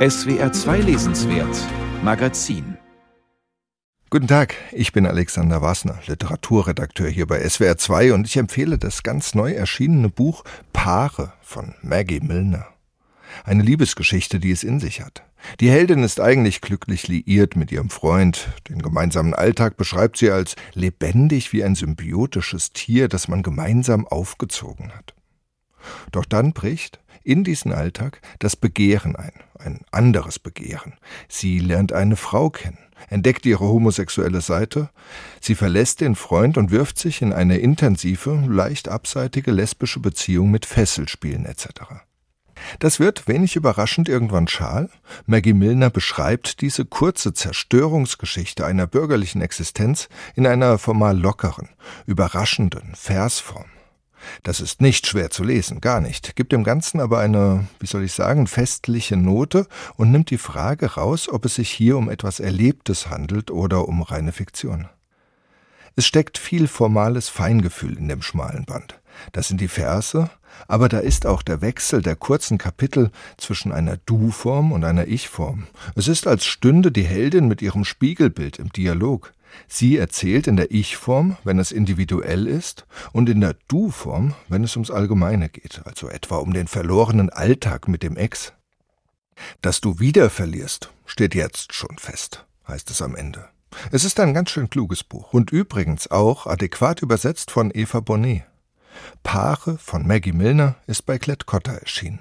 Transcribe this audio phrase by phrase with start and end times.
[0.00, 1.54] SWR 2 Lesenswert
[2.02, 2.78] Magazin
[4.08, 9.02] Guten Tag, ich bin Alexander Wassner, Literaturredakteur hier bei SWR 2 und ich empfehle das
[9.02, 10.42] ganz neu erschienene Buch
[10.72, 12.66] Paare von Maggie Milner.
[13.44, 15.22] Eine Liebesgeschichte, die es in sich hat.
[15.60, 18.48] Die Heldin ist eigentlich glücklich liiert mit ihrem Freund.
[18.70, 24.92] Den gemeinsamen Alltag beschreibt sie als lebendig wie ein symbiotisches Tier, das man gemeinsam aufgezogen
[24.94, 25.12] hat.
[26.10, 30.94] Doch dann bricht in diesen Alltag das Begehren ein, ein anderes Begehren.
[31.28, 34.90] Sie lernt eine Frau kennen, entdeckt ihre homosexuelle Seite,
[35.40, 40.66] sie verlässt den Freund und wirft sich in eine intensive, leicht abseitige lesbische Beziehung mit
[40.66, 41.68] Fesselspielen etc.
[42.78, 44.90] Das wird, wenig überraschend, irgendwann schal.
[45.26, 51.70] Maggie Milner beschreibt diese kurze Zerstörungsgeschichte einer bürgerlichen Existenz in einer formal lockeren,
[52.06, 53.66] überraschenden Versform.
[54.42, 58.04] Das ist nicht schwer zu lesen, gar nicht, gibt dem Ganzen aber eine, wie soll
[58.04, 59.66] ich sagen, festliche Note
[59.96, 64.02] und nimmt die Frage raus, ob es sich hier um etwas Erlebtes handelt oder um
[64.02, 64.88] reine Fiktion.
[65.96, 69.00] Es steckt viel formales Feingefühl in dem schmalen Band.
[69.32, 70.30] Das sind die Verse,
[70.68, 75.66] aber da ist auch der Wechsel der kurzen Kapitel zwischen einer Du-Form und einer Ich-Form.
[75.94, 79.32] Es ist, als stünde die Heldin mit ihrem Spiegelbild im Dialog.
[79.68, 84.76] Sie erzählt in der Ich-Form, wenn es individuell ist, und in der Du-Form, wenn es
[84.76, 88.52] ums Allgemeine geht, also etwa um den verlorenen Alltag mit dem Ex.
[89.62, 93.48] Dass du wieder verlierst, steht jetzt schon fest, heißt es am Ende.
[93.92, 98.42] Es ist ein ganz schön kluges Buch und übrigens auch adäquat übersetzt von Eva Bonnet.
[99.22, 102.20] Paare von Maggie Milner ist bei Klett Cotta erschienen.